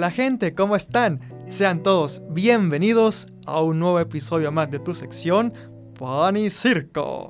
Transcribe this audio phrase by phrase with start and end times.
[0.00, 1.20] Hola gente, ¿cómo están?
[1.46, 5.52] Sean todos bienvenidos a un nuevo episodio más de tu sección
[5.98, 7.28] Pan Circo.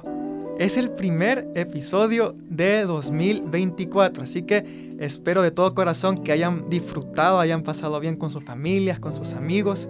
[0.57, 7.41] Es el primer episodio de 2024, así que espero de todo corazón que hayan disfrutado,
[7.41, 9.89] hayan pasado bien con sus familias, con sus amigos.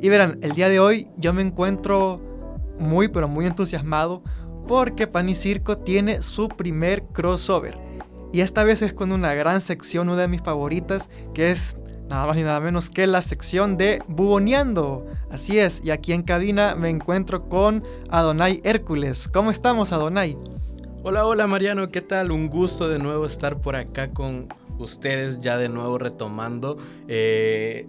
[0.00, 2.20] Y verán, el día de hoy yo me encuentro
[2.78, 4.22] muy pero muy entusiasmado
[4.68, 7.76] porque Pan Circo tiene su primer crossover.
[8.32, 11.74] Y esta vez es con una gran sección, una de mis favoritas, que es
[12.10, 15.06] nada más y nada menos que la sección de Buboneando.
[15.30, 19.28] Así es, y aquí en cabina me encuentro con Adonai Hércules.
[19.32, 20.36] ¿Cómo estamos, Adonai?
[21.04, 22.32] Hola, hola Mariano, ¿qué tal?
[22.32, 27.86] Un gusto de nuevo estar por acá con ustedes, ya de nuevo retomando eh,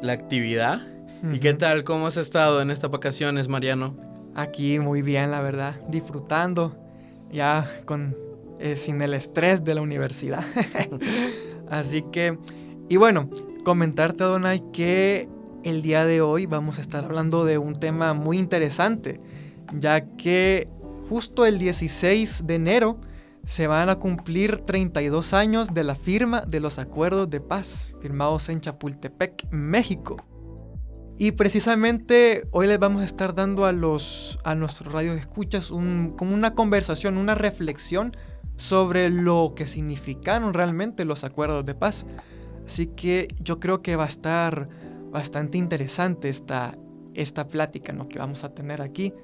[0.00, 0.80] la actividad.
[1.30, 1.84] ¿Y qué tal?
[1.84, 3.94] ¿Cómo has estado en estas vacaciones, Mariano?
[4.34, 6.76] Aquí muy bien, la verdad, disfrutando,
[7.30, 8.16] ya con
[8.58, 10.44] eh, sin el estrés de la universidad.
[11.70, 12.38] Así que
[12.88, 13.28] y bueno,
[13.64, 15.28] comentarte, Donay, que
[15.62, 19.20] el día de hoy vamos a estar hablando de un tema muy interesante,
[19.74, 20.68] ya que
[21.08, 23.00] justo el 16 de enero
[23.44, 28.48] se van a cumplir 32 años de la firma de los acuerdos de paz firmados
[28.48, 30.16] en Chapultepec, México.
[31.18, 36.14] Y precisamente hoy les vamos a estar dando a, los, a nuestros radios escuchas un,
[36.16, 38.12] como una conversación, una reflexión
[38.56, 42.06] sobre lo que significaron realmente los acuerdos de paz.
[42.68, 44.68] Así que yo creo que va a estar
[45.10, 46.76] bastante interesante esta,
[47.14, 48.06] esta plática ¿no?
[48.06, 49.14] que vamos a tener aquí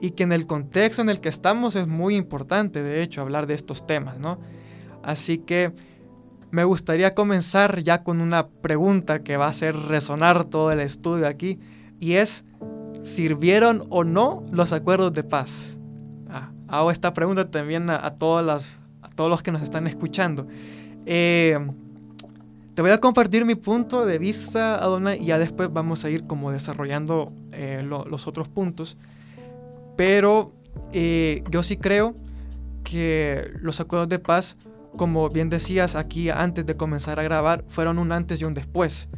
[0.00, 3.46] y que en el contexto en el que estamos es muy importante, de hecho, hablar
[3.46, 4.40] de estos temas, ¿no?
[5.02, 5.74] Así que
[6.50, 11.28] me gustaría comenzar ya con una pregunta que va a hacer resonar todo el estudio
[11.28, 11.60] aquí
[12.00, 12.46] y es,
[13.02, 15.78] ¿sirvieron o no los acuerdos de paz?
[16.30, 20.46] Ah, hago esta pregunta también a, todas las, a todos los que nos están escuchando.
[21.04, 21.58] Eh,
[22.76, 26.26] te voy a compartir mi punto de vista, Adonai, y ya después vamos a ir
[26.26, 28.98] como desarrollando eh, los otros puntos.
[29.96, 30.52] Pero
[30.92, 32.14] eh, yo sí creo
[32.84, 34.56] que los acuerdos de paz,
[34.98, 39.08] como bien decías aquí antes de comenzar a grabar, fueron un antes y un después.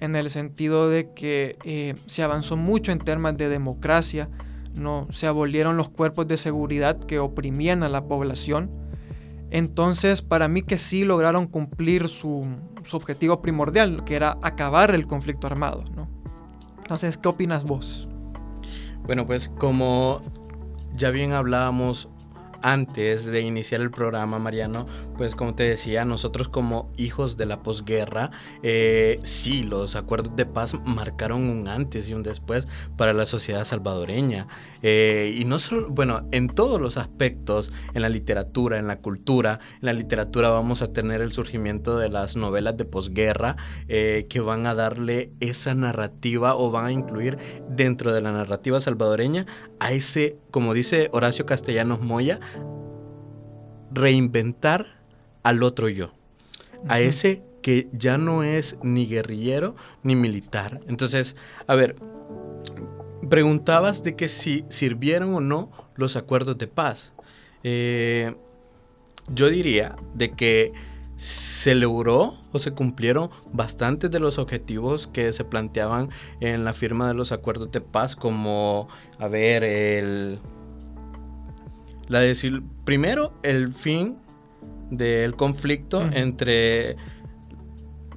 [0.00, 4.28] En el sentido de que eh, se avanzó mucho en temas de democracia,
[4.74, 8.70] no se abolieron los cuerpos de seguridad que oprimían a la población
[9.54, 12.44] entonces, para mí que sí lograron cumplir su,
[12.92, 16.08] objetivo primordial, que era acabar el conflicto armado, ¿no?
[16.78, 18.08] Entonces, ¿qué opinas vos?
[19.04, 20.20] Bueno, pues como
[20.94, 22.08] ya bien hablábamos
[22.64, 24.86] antes de iniciar el programa, Mariano,
[25.18, 28.30] pues como te decía, nosotros como hijos de la posguerra,
[28.62, 32.66] eh, sí, los acuerdos de paz marcaron un antes y un después
[32.96, 34.48] para la sociedad salvadoreña.
[34.80, 39.60] Eh, y no solo, bueno, en todos los aspectos, en la literatura, en la cultura,
[39.74, 43.56] en la literatura vamos a tener el surgimiento de las novelas de posguerra
[43.88, 47.36] eh, que van a darle esa narrativa o van a incluir
[47.68, 49.44] dentro de la narrativa salvadoreña
[49.80, 52.40] a ese, como dice Horacio Castellanos Moya,
[53.94, 54.98] reinventar
[55.42, 56.12] al otro yo,
[56.88, 60.80] a ese que ya no es ni guerrillero ni militar.
[60.86, 61.96] Entonces, a ver,
[63.28, 67.12] preguntabas de que si sirvieron o no los acuerdos de paz.
[67.62, 68.34] Eh,
[69.32, 70.72] yo diría de que
[71.16, 77.08] se logró o se cumplieron bastantes de los objetivos que se planteaban en la firma
[77.08, 78.88] de los acuerdos de paz, como,
[79.18, 80.40] a ver, el,
[82.08, 84.18] la decir, primero, el fin
[84.90, 86.96] del conflicto entre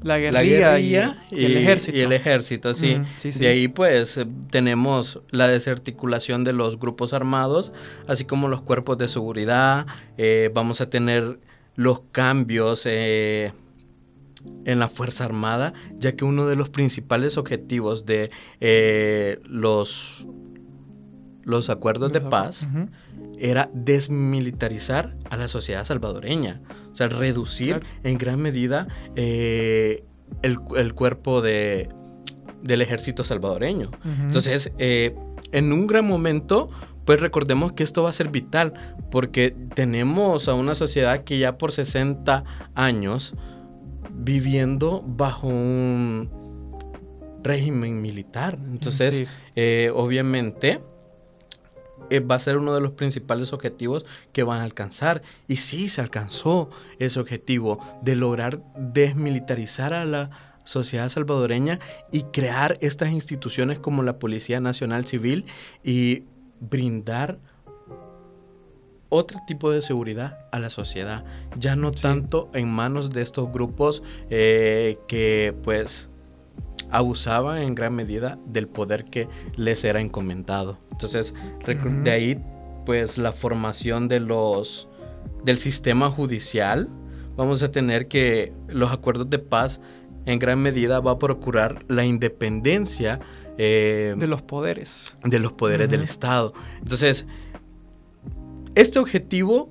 [0.04, 0.96] la guerrilla, y,
[1.44, 1.98] el ejército.
[1.98, 3.02] Y el ejército, sí.
[3.40, 4.20] De ahí pues
[4.52, 7.74] tenemos la desarticulación de los grupos armados,
[8.08, 9.88] así como los cuerpos de seguridad.
[10.18, 11.40] Eh, vamos a tener
[11.76, 13.52] los cambios eh,
[14.66, 18.30] en la Fuerza Armada, ya que uno de los principales objetivos de
[18.62, 20.28] eh, los,
[21.44, 22.68] los acuerdos de paz
[23.40, 26.62] era desmilitarizar a la sociedad salvadoreña,
[26.92, 30.04] o sea, reducir en gran medida eh,
[30.42, 31.90] el, cuerpo de,
[32.64, 33.92] del ejército salvadoreño.
[34.04, 35.16] Entonces, eh,
[35.52, 36.70] en un gran momento,
[37.06, 38.74] pues recordemos que esto va a ser vital,
[39.12, 42.44] porque tenemos a una sociedad que ya por 60
[42.76, 43.34] años
[44.12, 46.30] viviendo bajo un
[47.44, 48.60] régimen militar.
[48.70, 50.82] Entonces, eh, obviamente,
[52.10, 55.22] eh, va a ser uno de los principales objetivos que van a alcanzar.
[55.48, 56.70] Y sí, se alcanzó
[57.00, 60.30] ese objetivo de lograr desmilitarizar a la
[60.64, 61.80] sociedad salvadoreña
[62.12, 65.46] y crear estas instituciones como la Policía Nacional Civil
[65.84, 66.24] y
[66.60, 67.40] brindar
[69.10, 71.24] otro tipo de seguridad a la sociedad,
[71.58, 76.10] ya no tanto en manos de estos grupos eh, que pues
[76.92, 80.80] abusaban en gran medida del poder que les era encomendado.
[80.92, 81.34] Entonces,
[82.04, 82.44] de ahí,
[82.86, 84.88] pues la formación de los
[85.44, 86.90] del sistema judicial,
[87.36, 89.80] vamos a tener que los acuerdos de paz
[90.26, 93.20] en gran medida va a procurar la independencia
[93.58, 95.18] eh, de los poderes.
[95.24, 96.54] De los poderes del Estado.
[96.80, 97.26] Entonces,
[98.76, 99.70] este objetivo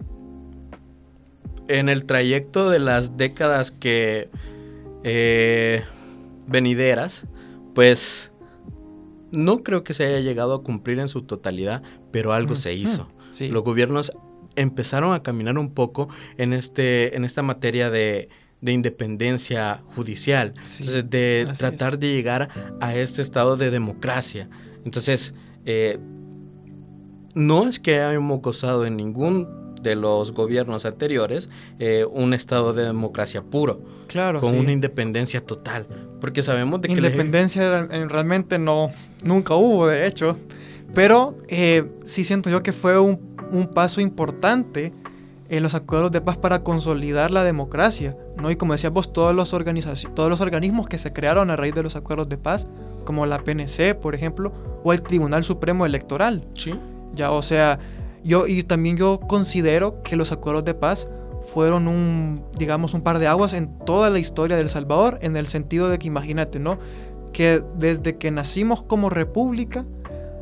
[1.68, 4.30] en el trayecto de las décadas que
[5.04, 5.84] eh,
[6.46, 7.26] venideras,
[7.74, 8.32] pues
[9.30, 13.08] no creo que se haya llegado a cumplir en su totalidad, pero algo se hizo.
[13.38, 14.12] Los gobiernos
[14.56, 16.08] empezaron a caminar un poco
[16.38, 18.28] en, este, en esta materia de,
[18.62, 20.54] independencia judicial,
[21.04, 22.48] de tratar de llegar
[22.80, 24.48] a este estado de democracia.
[24.84, 25.34] Entonces,
[25.64, 25.98] eh,
[27.34, 31.48] no es que hayamos gozado en ningún de los gobiernos anteriores
[31.78, 33.80] eh, un estado de democracia puro.
[34.08, 34.40] Claro.
[34.40, 35.86] Con una independencia total.
[36.20, 36.94] Porque sabemos de que...
[36.94, 38.88] Independencia realmente no,
[39.22, 40.36] nunca hubo, de hecho.
[40.94, 43.20] Pero eh, sí siento yo que fue un,
[43.52, 44.92] un, paso importante
[45.48, 48.16] en los acuerdos de paz para consolidar la democracia.
[48.36, 48.50] ¿no?
[48.50, 51.82] Y como decías vos, todos los, todos los organismos que se crearon a raíz de
[51.82, 52.66] los acuerdos de paz,
[53.04, 56.44] como la PNC, por ejemplo, o el Tribunal Supremo Electoral.
[56.54, 56.74] Sí.
[57.14, 57.78] Ya, o sea,
[58.26, 61.08] yo, y también yo considero que los acuerdos de paz
[61.46, 65.46] fueron un, digamos, un par de aguas en toda la historia del Salvador, en el
[65.46, 66.78] sentido de que imagínate, ¿no?
[67.32, 69.84] Que desde que nacimos como república,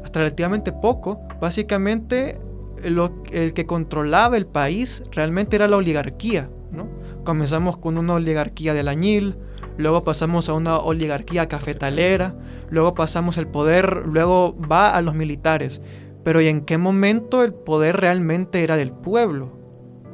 [0.03, 2.41] hasta relativamente poco, básicamente
[2.83, 6.89] el que controlaba el país realmente era la oligarquía, ¿no?
[7.25, 9.37] Comenzamos con una oligarquía del añil,
[9.77, 12.35] luego pasamos a una oligarquía cafetalera,
[12.71, 15.81] luego pasamos el poder, luego va a los militares.
[16.25, 19.49] Pero ¿y en qué momento el poder realmente era del pueblo?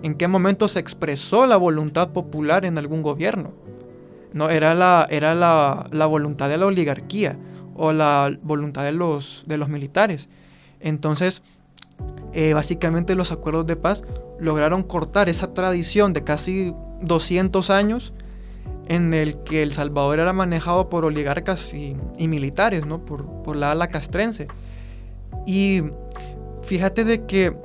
[0.02, 3.52] ¿En qué momento se expresó la voluntad popular en algún gobierno?
[4.32, 7.36] No, era la, era la, voluntad de la oligarquía
[7.74, 10.28] o la voluntad de los, de los militares.
[10.80, 11.42] Entonces,
[12.32, 14.02] eh, básicamente los acuerdos de paz
[14.38, 18.14] lograron cortar esa tradición de casi 200 años
[18.86, 23.04] en el que El Salvador era manejado por oligarcas y, militares, ¿no?
[23.04, 24.48] por, por la ala castrense.
[25.46, 25.82] Y
[26.62, 27.56] fíjate de que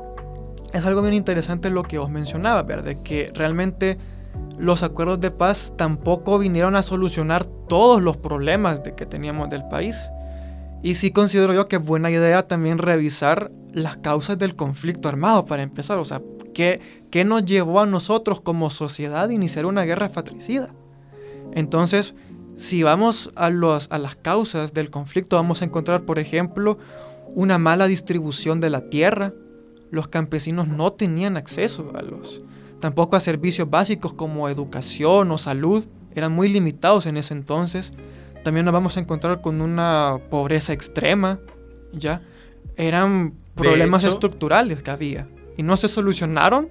[0.73, 2.83] es algo bien interesante lo que os mencionaba, ¿verdad?
[2.83, 3.97] De que realmente
[4.57, 9.67] los acuerdos de paz tampoco vinieron a solucionar todos los problemas de que teníamos del
[9.67, 10.09] país.
[10.81, 15.45] Y sí considero yo que es buena idea también revisar las causas del conflicto armado
[15.45, 15.97] para empezar.
[15.99, 16.21] O sea,
[16.53, 16.79] ¿qué,
[17.09, 20.69] qué nos llevó a nosotros como sociedad a iniciar una guerra fratricida?
[21.53, 22.13] Entonces,
[22.55, 26.77] si vamos a, los, a las causas del conflicto, vamos a encontrar, por ejemplo,
[27.35, 29.33] una mala distribución de la tierra.
[29.91, 32.41] Los campesinos no tenían acceso a los,
[32.79, 35.85] tampoco a servicios básicos como educación o salud,
[36.15, 37.91] eran muy limitados en ese entonces.
[38.43, 41.39] También nos vamos a encontrar con una pobreza extrema,
[41.91, 42.21] ¿ya?
[42.77, 45.27] Eran problemas estructurales que había
[45.57, 46.69] y no se solucionaron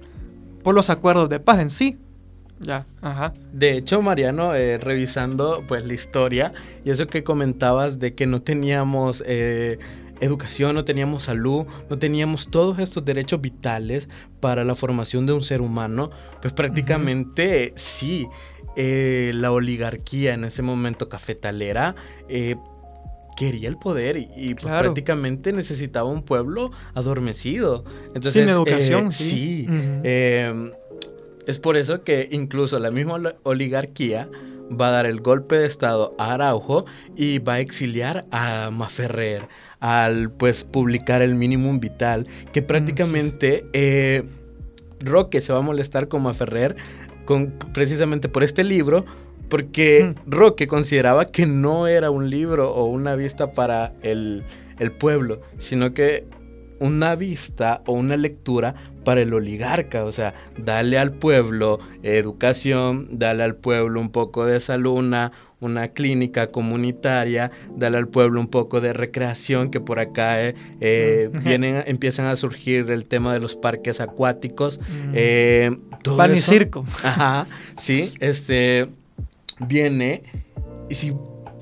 [0.63, 1.97] por los acuerdos de paz en sí.
[2.59, 3.33] Ya, ajá.
[3.51, 6.53] De hecho, Mariano, eh, revisando pues la historia
[6.85, 9.77] y eso que comentabas de que no teníamos eh,
[10.19, 15.43] educación, no teníamos salud, no teníamos todos estos derechos vitales para la formación de un
[15.43, 18.27] ser humano, pues prácticamente sí,
[18.75, 21.95] eh, la oligarquía en ese momento cafetalera
[22.27, 22.55] eh,
[23.35, 27.83] quería el poder y, pues, prácticamente necesitaba un pueblo adormecido.
[28.07, 29.67] Entonces, Sin educación, eh, sí.
[29.69, 30.71] Em,
[31.45, 34.29] es por eso que incluso la misma oligarquía
[34.69, 39.47] va a dar el golpe de estado a Araujo y va a exiliar a Maferrer
[39.79, 44.23] al pues publicar el mínimo vital, que mm, prácticamente eh,
[44.99, 46.75] Roque se va a molestar como a Ferrer
[47.25, 49.05] con, precisamente por este libro,
[49.49, 50.29] porque mm.
[50.29, 54.43] Roque consideraba que no era un libro o una vista para el,
[54.79, 56.25] el pueblo, sino que
[56.79, 63.43] una vista o una lectura para el oligarca, o sea, darle al pueblo educación, darle
[63.43, 65.01] al pueblo un poco de salud,
[65.59, 71.29] una, clínica comunitaria, darle al pueblo un poco de recreación, que por acá eh, eh,
[71.43, 74.79] vienen, empiezan a surgir el tema de los parques acuáticos.
[75.13, 75.75] Eh,
[76.17, 76.85] Pan y circo.
[77.03, 78.89] Ajá, sí, este...
[79.59, 80.23] viene
[80.89, 81.13] y si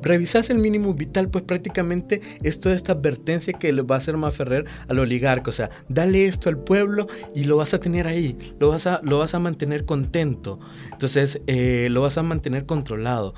[0.03, 4.17] revisas el mínimo vital, pues prácticamente es toda esta advertencia que le va a hacer
[4.17, 5.49] Maferrer al oligarca.
[5.49, 8.99] O sea, dale esto al pueblo y lo vas a tener ahí, lo vas a,
[9.03, 10.59] lo vas a mantener contento.
[10.91, 13.33] Entonces, eh, lo vas a mantener controlado.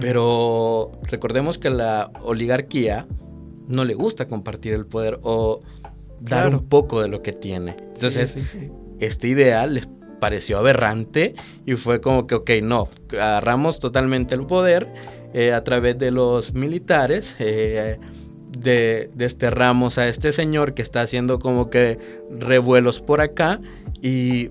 [0.00, 3.06] Pero recordemos que la oligarquía
[3.68, 5.60] no le gusta compartir el poder o
[6.20, 7.76] dar un poco de lo que tiene.
[7.94, 8.56] Entonces,
[9.00, 9.88] este ideal les
[10.20, 11.34] pareció aberrante
[11.66, 14.88] y fue como que, ok, no, agarramos totalmente el poder
[15.34, 17.34] eh, a través de los militares.
[17.38, 17.98] Eh,
[18.56, 21.98] de, desterramos a este señor que está haciendo como que
[22.30, 23.60] revuelos por acá
[24.02, 24.50] y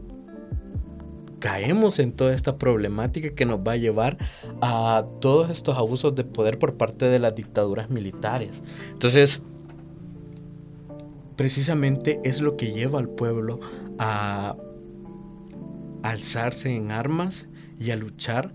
[1.42, 4.18] caemos en toda esta problemática que nos va a llevar
[4.62, 8.62] a todos estos abusos de poder por parte de las dictaduras militares.
[8.92, 9.42] Entonces,
[11.36, 13.60] precisamente es lo que lleva al pueblo
[14.00, 14.56] a
[16.04, 17.48] alzarse en armas
[17.80, 18.54] y a luchar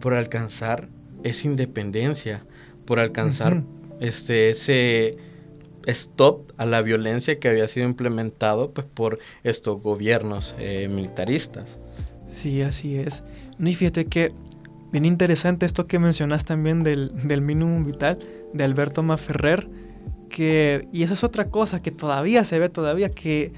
[0.00, 0.88] por alcanzar
[1.24, 2.46] esa independencia,
[2.86, 3.64] por alcanzar
[3.98, 5.18] este, ese
[5.86, 11.78] stop a la violencia que había sido implementado pues, por estos gobiernos eh, militaristas.
[12.26, 13.22] Sí, así es.
[13.58, 14.32] y fíjate que
[14.92, 18.18] bien interesante esto que mencionas también del, del mínimo vital
[18.52, 19.68] de Alberto Maferrer,
[20.28, 23.52] que, y esa es otra cosa que todavía se ve todavía, que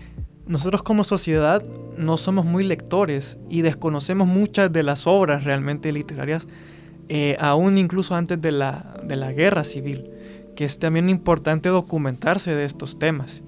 [0.47, 1.63] nosotros como sociedad
[1.97, 6.49] no somos muy lectores y desconocemos muchas de las obras realmente literarias,
[7.09, 10.11] eh, aún incluso antes de la, de la guerra civil,
[10.57, 13.43] que es también importante documentarse de estos temas.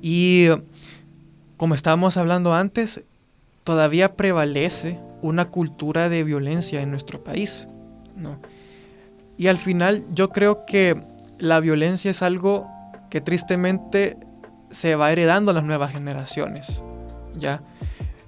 [0.00, 0.48] Y
[1.56, 3.02] como estábamos hablando antes,
[3.64, 7.68] todavía prevalece una cultura de violencia en nuestro país.
[8.16, 8.40] ¿no?
[9.36, 11.02] Y al final yo creo que
[11.38, 12.68] la violencia es algo
[13.10, 14.16] que tristemente
[14.70, 16.82] se va heredando a las nuevas generaciones.
[17.38, 17.62] ¿ya?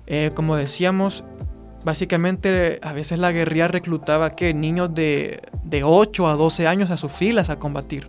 [0.07, 1.25] Eh, como decíamos,
[1.85, 6.97] básicamente a veces la guerrilla reclutaba que niños de, de 8 a 12 años a
[6.97, 8.09] sus filas a combatir.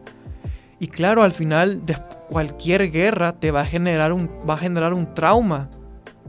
[0.80, 1.98] Y claro, al final de
[2.30, 5.70] cualquier guerra te va a generar un, va a generar un trauma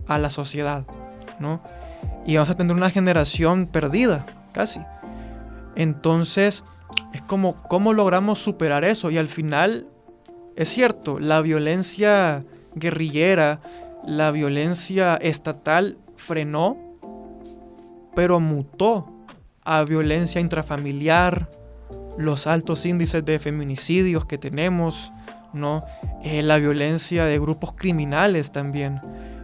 [0.07, 0.87] a la sociedad,
[1.41, 1.61] ¿no?
[2.25, 4.81] Y vamos a tener una generación perdida, casi.
[5.75, 6.65] Entonces,
[7.12, 9.11] es como, ¿cómo logramos superar eso?
[9.11, 9.87] Y al final,
[10.55, 13.61] es cierto, la violencia guerrillera,
[14.07, 16.79] la violencia estatal frenó,
[18.16, 19.12] pero mutó
[19.62, 21.50] a violencia intrafamiliar,
[22.16, 25.12] los altos índices de feminicidios que tenemos,
[25.52, 25.85] ¿no?
[26.25, 29.02] Eh, la violencia de grupos criminales también.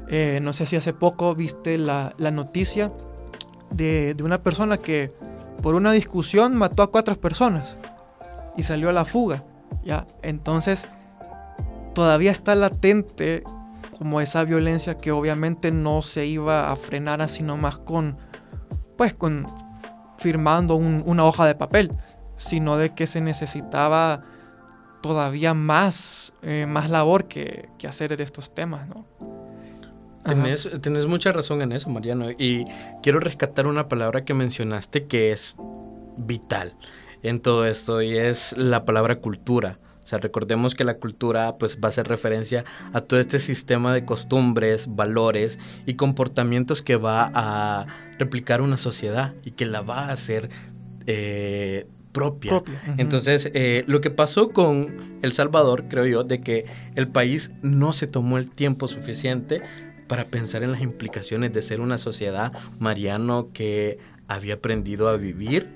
[0.09, 2.91] Eh, no sé si hace poco viste la, noticia
[3.71, 5.13] de, de, una persona que
[5.61, 7.77] por una discusión mató a cuatro personas
[8.57, 9.45] y salió a la fuga.
[9.85, 10.07] ¿ya?
[10.23, 10.87] Entonces,
[11.95, 13.45] todavía está latente
[13.99, 18.17] como esa violencia que obviamente no se iba a frenar así nomás con,
[18.97, 19.47] pues con
[20.19, 21.91] firmando una hoja de papel,
[22.37, 24.23] sino de que se necesitaba
[25.03, 29.05] todavía más, eh, más labor que, que, hacer de estos temas, ¿no?
[30.25, 32.65] Tienes, mucha razón en eso, Mariano, y
[33.03, 35.57] quiero rescatar una palabra que mencionaste que es
[36.17, 36.77] vital
[37.25, 39.79] en todo esto, y es la palabra cultura.
[40.13, 44.05] Sea, recordemos que la cultura pues va a hacer referencia a todo este sistema de
[44.05, 47.87] costumbres, valores y comportamientos que va a
[48.19, 50.51] replicar una sociedad y que la va a hacer
[51.07, 52.63] eh, propia.
[52.99, 57.95] Entonces, eh, lo que pasó con El Salvador, creo yo, de que el país no
[57.95, 59.63] se tomó el tiempo suficiente
[60.09, 65.71] para pensar en las implicaciones de ser una sociedad, Mariano, que había aprendido a vivir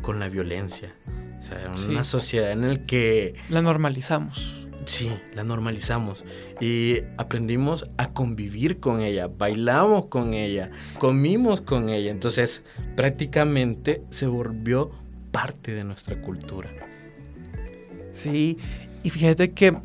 [0.00, 0.94] con la violencia.
[1.40, 3.34] O sea, era una sociedad en la que...
[3.48, 4.60] La normalizamos.
[4.84, 6.24] Sí, la normalizamos
[6.60, 12.62] y aprendimos a convivir con ella, bailamos con ella, comimos con ella, entonces
[12.96, 14.90] prácticamente se volvió
[15.30, 16.70] parte de nuestra cultura.
[18.12, 18.58] Sí,
[19.02, 19.76] y fíjate que,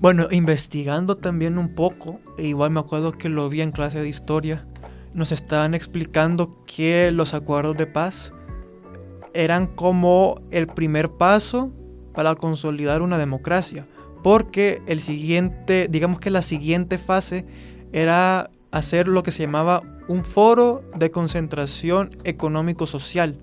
[0.00, 4.08] bueno, investigando también un poco, e igual me acuerdo que lo vi en clase de
[4.08, 4.66] historia,
[5.14, 8.32] nos estaban explicando que los acuerdos de paz
[9.34, 11.72] eran como el primer paso
[12.14, 13.84] para consolidar una democracia,
[14.22, 17.44] porque el siguiente, digamos que la siguiente fase
[17.92, 23.38] era hacer lo que se llamaba un foro de concentración económico-social.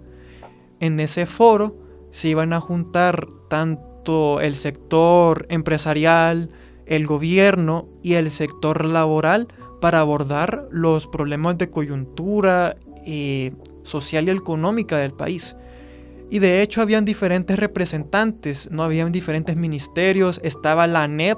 [0.80, 1.78] En ese foro
[2.12, 6.50] se iban a juntar tanto el sector empresarial,
[6.86, 9.48] el gobierno y el sector laboral
[9.80, 15.56] para abordar los problemas de coyuntura eh, social y económica del país.
[16.32, 21.38] Y de hecho habían diferentes representantes, no habían diferentes ministerios, estaba la ANEP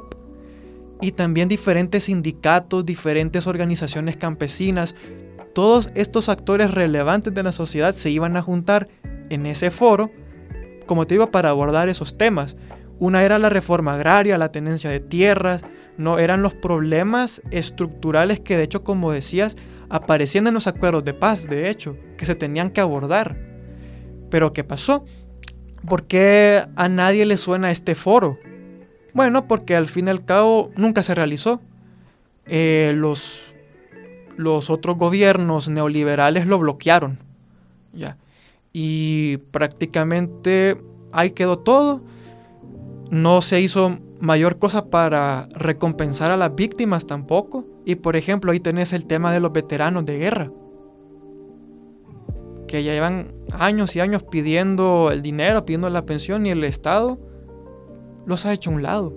[1.01, 4.95] y también diferentes sindicatos, diferentes organizaciones campesinas,
[5.55, 8.87] todos estos actores relevantes de la sociedad se iban a juntar
[9.31, 10.11] en ese foro,
[10.85, 12.55] como te digo, para abordar esos temas.
[12.99, 15.63] Una era la reforma agraria, la tenencia de tierras,
[15.97, 19.57] no eran los problemas estructurales que de hecho, como decías,
[19.89, 23.52] aparecían en los acuerdos de paz, de hecho, que se tenían que abordar.
[24.33, 25.05] Pero ¿qué pasó?
[25.87, 28.39] ¿Por qué a nadie le suena este foro?
[29.13, 31.61] Bueno, porque al fin y al cabo nunca se realizó.
[32.47, 33.53] Eh, los,
[34.35, 37.19] los otros gobiernos neoliberales lo bloquearon.
[37.93, 38.17] ¿ya?
[38.73, 42.01] Y prácticamente ahí quedó todo.
[43.11, 47.67] No se hizo mayor cosa para recompensar a las víctimas tampoco.
[47.85, 50.51] Y por ejemplo, ahí tenés el tema de los veteranos de guerra.
[52.73, 57.19] Que ya llevan años y años pidiendo el dinero, pidiendo la pensión y el Estado
[58.25, 59.13] los ha hecho a un lado.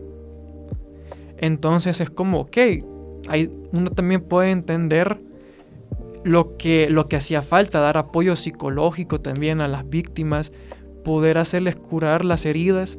[1.38, 2.58] Entonces es como, ok,
[3.28, 5.22] ahí uno también puede entender
[6.22, 10.52] lo que, lo que hacía falta, dar apoyo psicológico también a las víctimas,
[11.02, 12.98] poder hacerles curar las heridas.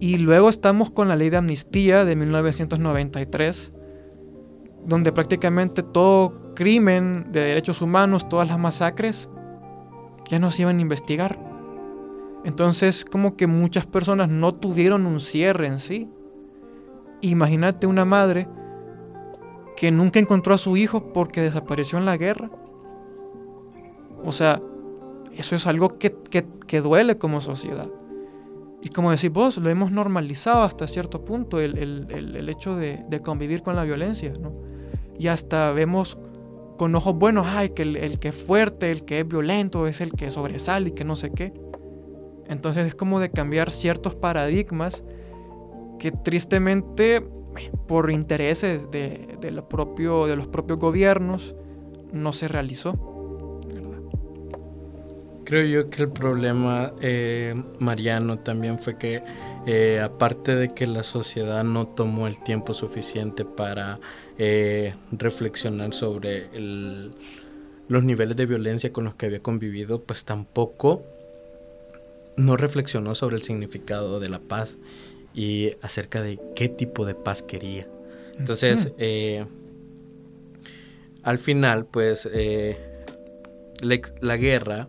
[0.00, 3.70] Y luego estamos con la ley de amnistía de 1993,
[4.84, 9.30] donde prácticamente todo crimen de derechos humanos, todas las masacres,
[10.28, 11.38] ya no se iban a investigar.
[12.44, 16.10] Entonces, como que muchas personas no tuvieron un cierre en sí.
[17.20, 18.48] Imagínate una madre
[19.76, 22.50] que nunca encontró a su hijo porque desapareció en la guerra.
[24.24, 24.60] O sea,
[25.36, 26.14] eso es algo que,
[26.80, 27.88] duele como sociedad.
[28.82, 33.76] Y como decís vos, lo hemos normalizado hasta cierto punto, el, hecho de, convivir con
[33.76, 34.52] la violencia, ¿no?
[35.18, 36.18] Y hasta vemos
[36.78, 40.00] con ojos buenos, ay, que el, el, que es fuerte, el que es violento, es
[40.00, 41.52] el que sobresale y que no sé qué.
[42.46, 45.04] Entonces es como de cambiar ciertos paradigmas
[45.98, 47.22] que tristemente
[47.86, 51.54] por intereses de, propio, de los propios gobiernos
[52.12, 53.60] no se realizó.
[55.44, 59.22] Creo yo que el problema, eh, Mariano, también fue que
[59.66, 63.98] eh, aparte de que la sociedad no tomó el tiempo suficiente para
[64.38, 66.48] eh, reflexionar sobre
[67.88, 71.04] los niveles de violencia con los que había convivido, pues tampoco
[72.36, 74.76] no reflexionó sobre el significado de la paz
[75.34, 77.88] y acerca de qué tipo de paz quería.
[78.38, 79.44] Entonces, eh,
[81.22, 82.78] al final, pues, eh,
[83.82, 84.88] la, guerra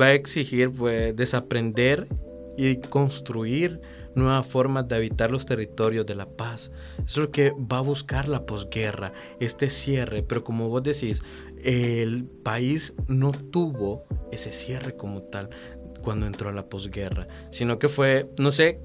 [0.00, 2.06] va a exigir, pues, desaprender
[2.56, 3.80] y construir
[4.14, 6.70] nuevas formas de habitar los territorios de la paz.
[6.98, 10.22] Eso es lo que va a buscar la posguerra, este cierre.
[10.22, 11.22] Pero como vos decís,
[11.62, 15.50] el país no tuvo ese cierre como tal
[16.02, 18.80] cuando entró a la posguerra, sino que fue, no sé,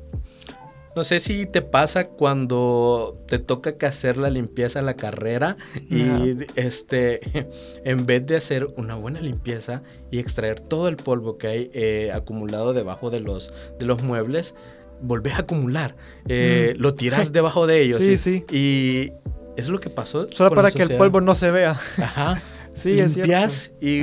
[0.96, 5.58] no sé si te pasa cuando te toca que hacer la limpieza en la carrera
[5.90, 7.48] y este,
[7.84, 12.12] en vez de hacer una buena limpieza y extraer todo el polvo que hay eh,
[12.14, 14.56] acumulado debajo de los, de los muebles,
[15.02, 15.96] volvés a acumular,
[16.28, 18.00] eh, lo tiras debajo de ellos.
[18.00, 18.46] Sí, sí.
[18.52, 19.12] Y
[19.58, 20.28] es lo que pasó.
[20.30, 21.80] Solo para que el polvo no se vea.
[21.98, 22.42] Ajá.
[22.74, 24.02] sí, Limpias y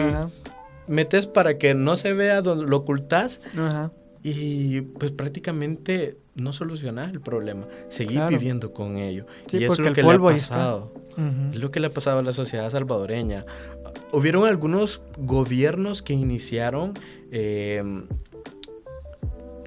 [0.87, 3.41] metes para que no se vea, lo ocultas.
[4.23, 7.67] Y pues prácticamente no solucionas el problema.
[7.89, 9.27] Seguir viviendo con ello.
[9.51, 10.93] y eso es lo que le ha pasado.
[11.53, 13.47] Es lo que le ha pasado a la sociedad salvadoreña.
[14.13, 16.93] Hubieron algunos gobiernos que iniciaron,
[17.31, 18.07] em,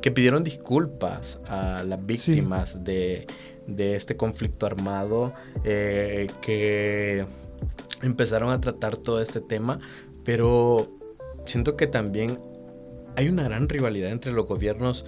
[0.02, 3.26] que pidieron disculpas a las víctimas de,
[3.66, 7.26] de, este conflicto armado, eh, que
[8.04, 9.80] empezaron a tratar todo este tema,
[10.24, 10.88] pero
[11.46, 12.40] siento que también
[13.16, 15.04] hay una gran rivalidad entre los gobiernos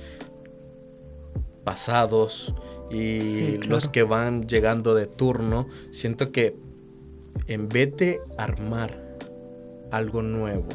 [1.63, 2.53] pasados
[2.89, 5.67] y los que van llegando de turno.
[5.91, 6.55] Siento que
[7.47, 8.99] en vez de armar
[9.91, 10.67] algo nuevo,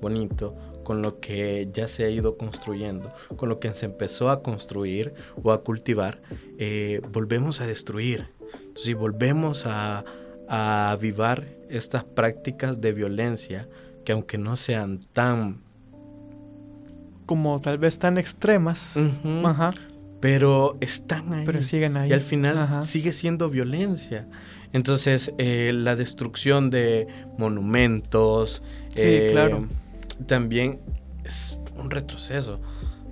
[0.00, 0.54] bonito,
[0.84, 5.14] con lo que ya se ha ido construyendo, con lo que se empezó a construir
[5.42, 6.20] o a cultivar,
[6.58, 8.28] eh, volvemos a destruir.
[8.76, 10.04] Si volvemos a,
[10.48, 13.68] a avivar estas prácticas de violencia,
[14.04, 15.62] que aunque no sean tan...
[17.26, 18.98] Como tal vez tan extremas,
[20.24, 21.44] pero están ahí.
[21.44, 22.08] Pero siguen ahí.
[22.08, 24.26] Y al final sigue siendo violencia.
[24.72, 27.06] Entonces, eh, la destrucción de
[27.36, 28.62] monumentos.
[28.96, 29.68] Sí, eh, claro.
[30.26, 30.80] También
[31.26, 32.58] es un retroceso.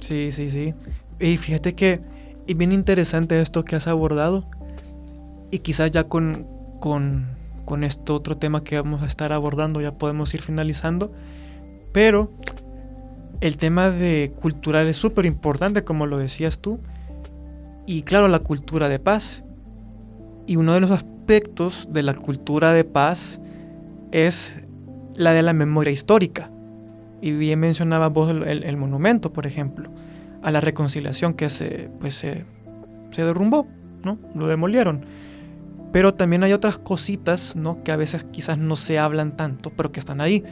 [0.01, 0.73] Sí, sí, sí.
[1.21, 2.01] Y fíjate que
[2.47, 4.49] es bien interesante esto que has abordado.
[5.51, 6.47] Y quizás ya con,
[6.81, 7.27] con
[7.67, 11.13] con este otro tema que vamos a estar abordando ya podemos ir finalizando.
[11.93, 12.33] Pero
[13.43, 16.81] el tema de cultural es súper importante, como lo decías tú.
[17.87, 19.45] Y claro, la cultura de paz.
[20.47, 23.41] Y uno de los aspectos de la cultura de paz
[24.11, 24.61] es
[25.17, 26.51] la de la memoria histórica.
[27.21, 29.91] Y bien mencionaba vos el, monumento, por ejemplo,
[30.43, 32.45] a la reconciliación que se, pues, se
[33.15, 33.69] derrumbó,
[34.05, 34.19] ¿no?
[34.35, 35.07] Lo demolieron.
[35.93, 37.85] Pero también hay otras cositas, ¿no?
[37.85, 40.43] Que a veces quizás no se hablan tanto, pero que están ahí.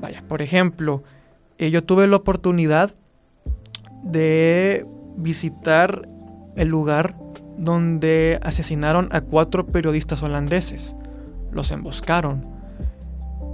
[0.00, 1.02] Vaya, por ejemplo,
[1.58, 2.94] eh, yo tuve la oportunidad
[4.04, 4.86] de
[5.16, 6.08] visitar
[6.56, 7.16] el lugar
[7.56, 10.94] donde asesinaron a cuatro periodistas holandeses.
[11.52, 12.46] Los emboscaron.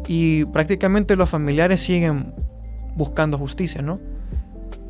[0.07, 2.35] Y prácticamente los familiares siguen
[2.97, 4.01] buscando justicia, ¿no?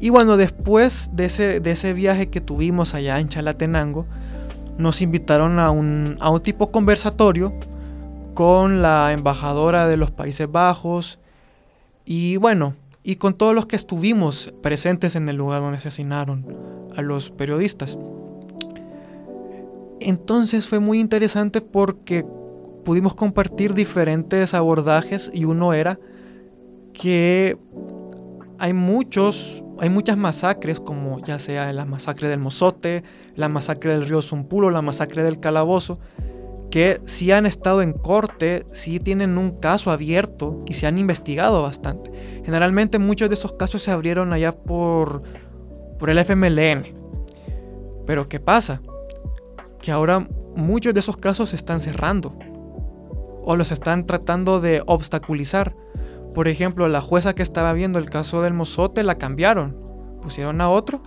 [0.01, 4.07] Y bueno, después de ese, de ese viaje que tuvimos allá en Chalatenango,
[4.79, 7.53] nos invitaron a un, a un tipo conversatorio
[8.35, 11.19] con la embajadora de los Países Bajos
[12.05, 16.47] y bueno, y con todos los que estuvimos presentes en el lugar donde asesinaron
[16.97, 17.99] a los periodistas.
[20.01, 22.25] Entonces fue muy interesante porque
[22.85, 25.99] pudimos compartir diferentes abordajes y uno era
[26.93, 27.57] que
[28.59, 33.03] hay muchos, hay muchas masacres como ya sea la masacre del Mozote,
[33.35, 35.99] la masacre del río Zumpulo, la masacre del Calabozo,
[36.73, 41.63] que sí han estado en corte, sí tienen un caso abierto y se han investigado
[41.63, 42.11] bastante.
[42.47, 45.23] Generalmente muchos de esos casos se abrieron allá por,
[45.99, 46.95] por el FMLN.
[48.07, 48.81] Pero ¿qué pasa?
[49.83, 52.35] Que ahora muchos de esos casos se están cerrando
[53.45, 55.77] o los están tratando de obstaculizar.
[56.35, 59.77] Por ejemplo, la jueza que estaba viendo el caso del mozote la cambiaron,
[60.23, 61.03] pusieron a otro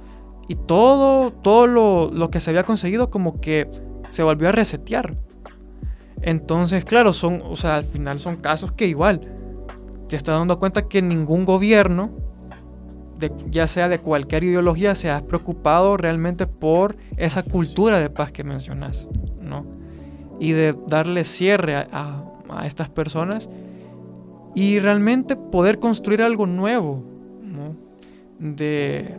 [0.48, 3.68] y todo, todo lo, lo que se había conseguido como que
[4.12, 5.25] se volvió a resetear.
[6.22, 9.22] Entonces, claro, son, o sea, al final son casos que igual
[10.08, 12.12] te estás dando cuenta que ningún gobierno,
[13.20, 18.32] de, ya sea de cualquier ideología, se ha preocupado realmente por esa cultura de paz
[18.32, 19.08] que mencionas,
[19.42, 19.66] ¿no?
[20.40, 22.22] y de darle cierre a,
[22.64, 23.50] estas personas
[24.54, 27.04] y realmente poder construir algo nuevo.
[28.40, 29.18] De,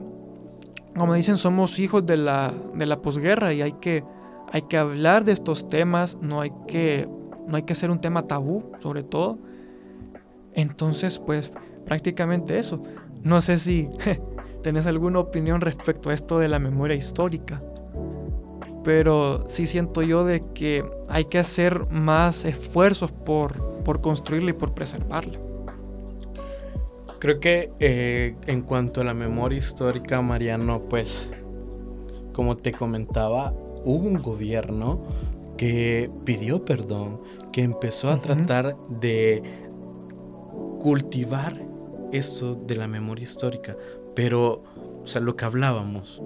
[0.96, 4.04] como dicen, somos hijos de la, de la posguerra y hay que,
[4.52, 7.08] hay que hablar de estos temas, no hay, que,
[7.46, 9.38] no hay que ser un tema tabú, sobre todo.
[10.54, 11.50] Entonces, pues
[11.84, 12.82] prácticamente eso.
[13.22, 13.88] No sé si
[14.62, 17.62] tenés alguna opinión respecto a esto de la memoria histórica
[18.86, 24.52] pero sí siento yo de que hay que hacer más esfuerzos por, por construirla y
[24.52, 25.40] por preservarla.
[27.18, 31.28] Creo que eh, en cuanto a la memoria histórica, Mariano, pues,
[32.32, 33.52] como te comentaba,
[33.86, 35.00] hubo un gobierno
[35.56, 37.22] que pidió perdón,
[37.52, 39.42] que empezó a tratar de
[40.80, 41.56] cultivar
[42.12, 43.76] eso de la memoria histórica,
[44.14, 44.62] pero,
[45.02, 46.20] o sea, lo que hablábamos,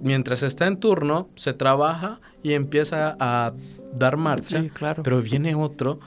[0.00, 3.54] mientras está en turno, se trabaja y empieza a
[3.92, 4.62] dar marcha.
[4.62, 5.02] Sí, claro.
[5.02, 5.98] Pero viene otro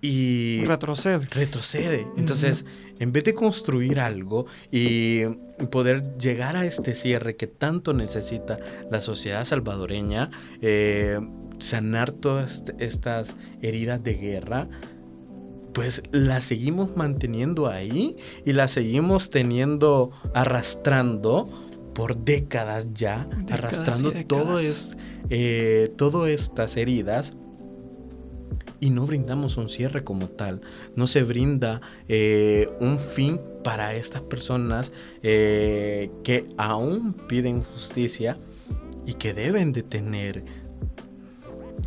[0.00, 0.64] y...
[0.64, 1.26] Retrocede.
[1.30, 2.06] Retrocede.
[2.16, 2.64] Entonces,
[2.98, 5.24] en vez de construir algo y
[5.70, 8.58] poder llegar a este cierre que tanto necesita
[8.90, 10.30] la sociedad salvadoreña,
[10.60, 11.18] eh,
[11.58, 14.68] sanar todas estas heridas de guerra,
[15.72, 21.48] pues las seguimos manteniendo ahí y las seguimos teniendo arrastrando
[21.94, 24.96] por décadas ya, arrastrando todo es,
[25.30, 27.34] eh, todas estas heridas
[28.80, 30.60] y no brindamos un cierre como tal.
[30.94, 38.38] No se brinda eh, un fin para estas personas eh, que aún piden justicia
[39.06, 40.44] y que deben de tener,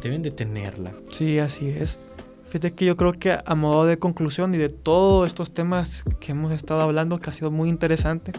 [0.01, 0.93] deben de tenerla.
[1.11, 1.99] Sí, así es.
[2.45, 6.31] Fíjate que yo creo que a modo de conclusión y de todos estos temas que
[6.31, 8.31] hemos estado hablando, que ha sido muy interesante,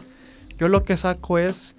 [0.59, 1.77] yo lo que saco es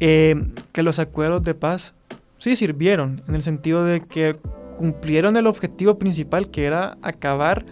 [0.00, 0.36] eh,
[0.72, 1.94] que los acuerdos de paz
[2.36, 4.36] sí sirvieron, en el sentido de que
[4.74, 7.64] cumplieron el objetivo principal que era acabar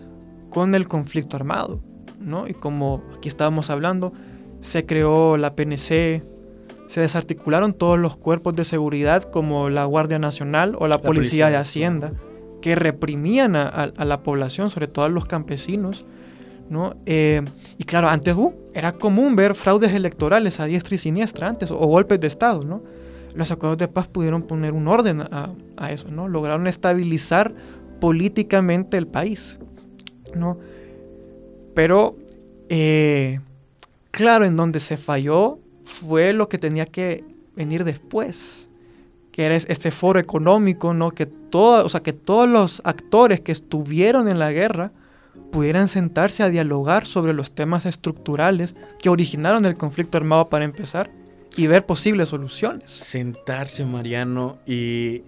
[0.50, 1.80] con el conflicto armado,
[2.20, 2.46] ¿no?
[2.46, 4.12] Y como aquí estábamos hablando,
[4.60, 6.22] se creó la PNC,
[6.86, 11.56] se desarticularon todos los cuerpos de seguridad como la Guardia Nacional o la, Policía, de
[11.56, 12.12] Hacienda,
[12.60, 16.06] que reprimían a, la población, sobre todo a los campesinos,
[16.68, 16.94] ¿no?
[17.06, 17.42] Eh,
[17.78, 21.76] y claro, antes uh, era común ver fraudes electorales a diestra y siniestra antes, o,
[21.78, 22.82] golpes de Estado, ¿no?
[23.34, 25.54] Los acuerdos de paz pudieron poner un orden a,
[25.90, 26.28] eso, ¿no?
[26.28, 27.54] Lograron estabilizar
[28.00, 29.58] políticamente el país,
[30.34, 30.58] ¿no?
[31.74, 32.10] Pero,
[32.68, 33.40] eh,
[34.10, 37.24] claro, en donde se falló fue lo que tenía que
[37.56, 38.68] venir después,
[39.30, 41.10] que era este foro económico, ¿no?
[41.10, 44.92] Que, todo, o sea, que todos los actores que estuvieron en la guerra
[45.50, 51.10] pudieran sentarse a dialogar sobre los temas estructurales que originaron el conflicto armado para empezar
[51.56, 52.90] y ver posibles soluciones.
[52.90, 55.22] Sentarse, Mariano, y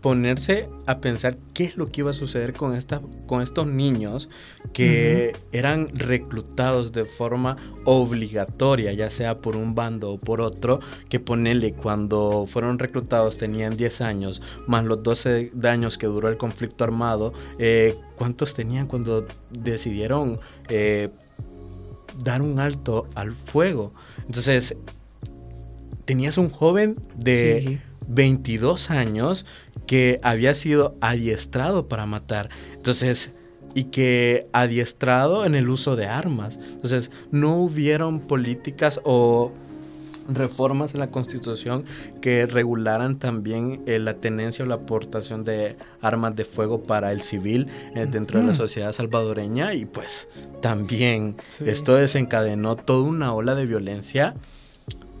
[0.00, 4.28] ponerse a pensar qué es lo que iba a suceder con, esta, con estos niños
[4.72, 11.18] que eran reclutados de forma obligatoria, ya sea por un bando o por otro, que
[11.18, 16.84] ponele cuando fueron reclutados tenían 10 años, más los 12 años que duró el conflicto
[16.84, 21.08] armado, eh, ¿cuántos tenían cuando decidieron eh,
[22.18, 23.92] dar un alto al fuego?
[24.26, 24.76] Entonces,
[26.04, 27.80] tenías un joven de...
[28.08, 29.46] 22 años
[29.86, 32.48] que había sido adiestrado para matar.
[32.74, 33.32] Entonces,
[33.74, 36.58] y que adiestrado en el uso de armas.
[36.72, 39.52] Entonces, no hubieron políticas o
[40.28, 41.84] reformas en la constitución
[42.20, 47.22] que regularan también eh, la tenencia o la aportación de armas de fuego para el
[47.22, 49.74] civil eh, dentro de la sociedad salvadoreña.
[49.74, 50.28] Y pues
[50.60, 54.34] también esto desencadenó toda una ola de violencia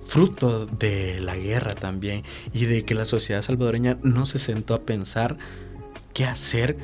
[0.06, 2.22] fruto de la guerra también
[2.54, 5.36] y de que la sociedad salvadoreña no se sentó a pensar
[6.14, 6.78] qué hacer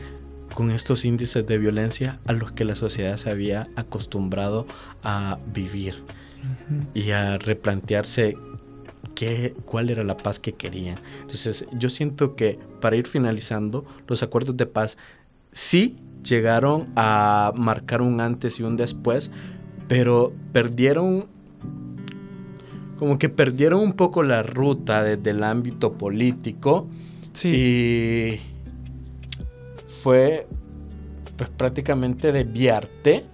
[0.55, 4.67] con estos índices de violencia a los que la sociedad se había acostumbrado
[5.03, 6.05] a vivir
[6.95, 8.37] y a replantearse
[9.15, 10.97] qué, cuál era la paz que querían.
[11.23, 14.99] Entonces yo siento que para ir finalizando, los acuerdos de paz
[15.53, 19.31] sí llegaron a marcar un antes y un después,
[19.89, 21.27] pero perdieron
[22.99, 26.89] como que perdieron un poco la ruta desde el ámbito político.
[27.33, 27.49] Sí.
[27.49, 28.41] Y
[30.03, 30.47] fue
[31.37, 33.25] pues prácticamente desviarte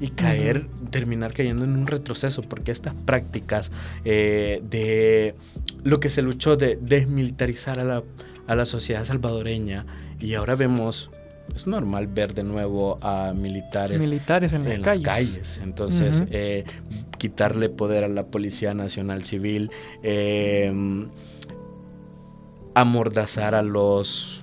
[0.00, 3.70] y caer, terminar cayendo en un retroceso, porque estas prácticas
[4.04, 5.34] eh, de
[5.84, 8.02] lo que se luchó de desmilitarizar a la,
[8.46, 9.86] a la sociedad salvadoreña,
[10.18, 11.10] y ahora vemos
[11.54, 15.60] es normal ver de nuevo a militares, militares en, las, calles.
[15.62, 16.64] Entonces, eh,
[17.18, 19.70] quitarle poder a la Policía Nacional Civil,
[20.02, 21.08] em,
[22.74, 24.42] amordazar a los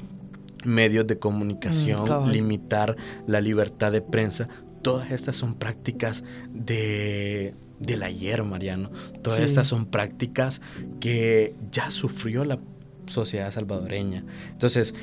[0.66, 4.50] medios de comunicación, mm, limitar la libertad de prensa.
[4.82, 8.92] Todas estas son prácticas de del ayer, Mariano.
[9.22, 10.62] Todas estas son prácticas
[11.00, 12.60] que ya sufrió la
[13.06, 14.26] sociedad salvadoreña.
[14.52, 14.96] Entonces,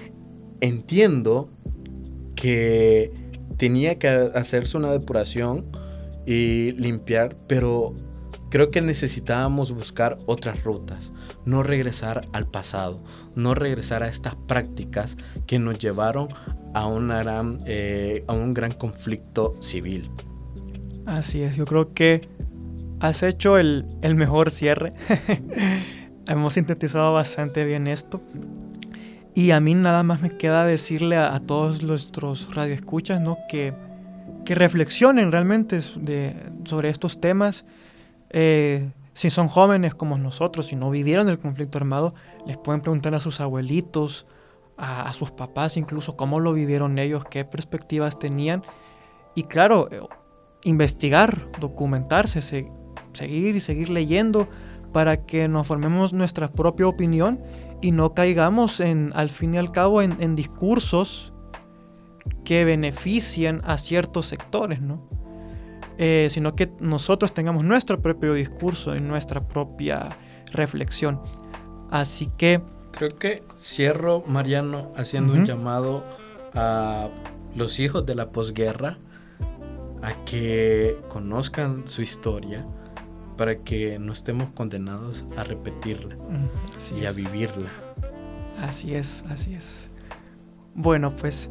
[0.61, 1.51] entiendo
[2.35, 3.13] que
[3.57, 5.67] tenía que hacerse una depuración
[6.27, 7.95] y limpiar, pero
[8.51, 11.13] creo que necesitábamos buscar otras rutas,
[11.45, 13.03] no regresar al pasado,
[13.35, 16.29] no regresar a estas prácticas que nos llevaron
[17.67, 20.11] eh, a un gran conflicto civil.
[21.07, 22.29] Así es, yo creo que
[23.01, 24.93] has hecho el, el mejor cierre.
[26.27, 28.21] Hemos sintetizado bastante bien esto.
[29.35, 33.37] Y a mí nada más me queda decirle a, todos nuestros radioescuchas ¿no?
[33.49, 33.75] que,
[34.45, 37.65] que reflexionen realmente sobre estos temas.
[38.31, 42.15] Eh, si son jóvenes como nosotros, si no vivieron el conflicto armado,
[42.47, 44.27] les pueden preguntar a sus abuelitos,
[44.77, 48.63] a, sus papás incluso, cómo lo vivieron ellos, qué perspectivas tenían.
[49.35, 50.01] Y claro, eh,
[50.65, 54.49] investigar, documentarse, seguir y seguir leyendo
[54.93, 57.43] para que nos formemos nuestra propia opinión
[57.83, 61.35] y no caigamos en, al fin y al cabo en, discursos
[62.45, 65.07] que benefician a ciertos sectores, ¿no?
[65.99, 70.11] Eh, sino que nosotros tengamos nuestro propio discurso y nuestra propia
[70.53, 71.21] reflexión.
[71.91, 72.63] Así que...
[72.97, 76.05] Creo que cierro, Mariano, haciendo un llamado
[76.55, 77.09] a
[77.55, 78.99] los hijos de la posguerra
[80.03, 82.65] a que conozcan su historia,
[83.37, 86.17] para que no estemos condenados a repetirla
[86.97, 87.71] y a vivirla.
[88.61, 89.89] Así es, así es.
[90.75, 91.49] Bueno, pues,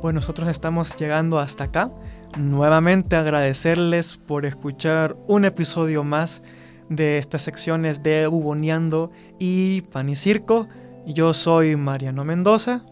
[0.00, 1.90] pues nosotros estamos llegando hasta acá.
[2.38, 6.42] Nuevamente agradecerles por escuchar un episodio más
[6.88, 10.68] de estas secciones de Buboneando y Pan y Circo.
[11.06, 12.82] Yo soy Mariano Mendoza.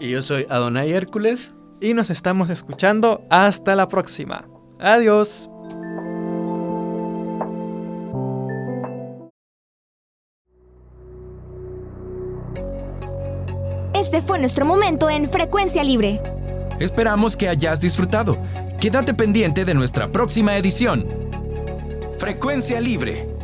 [0.00, 1.54] Y yo soy Adonai Hércules.
[1.80, 4.48] Y nos estamos escuchando hasta la próxima.
[4.80, 5.48] Adiós.
[13.94, 16.20] Este fue nuestro momento en Frecuencia Libre.
[16.78, 18.38] Esperamos que hayas disfrutado.
[18.80, 21.27] Quédate pendiente de nuestra próxima edición.
[22.18, 23.37] Frecuencia Libre